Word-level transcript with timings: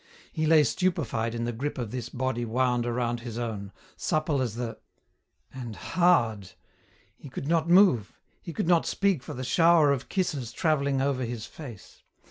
He 0.33 0.47
lay 0.47 0.63
stupified 0.63 1.35
in 1.35 1.43
the 1.43 1.51
grip 1.51 1.77
of 1.77 1.91
this 1.91 2.09
body 2.09 2.43
wound 2.43 2.87
around 2.87 3.19
his 3.19 3.37
own, 3.37 3.71
supple 3.95 4.41
as 4.41 4.55
the... 4.55 4.79
and 5.53 5.75
hard! 5.75 6.53
He 7.15 7.29
could 7.29 7.47
not 7.47 7.69
move; 7.69 8.17
he 8.41 8.51
could 8.51 8.67
not 8.67 8.87
speak 8.87 9.21
for 9.21 9.35
the 9.35 9.43
shower 9.43 9.91
of 9.91 10.09
kisses 10.09 10.51
traveling 10.53 11.03
over 11.03 11.23
his 11.23 11.45
face. 11.45 12.01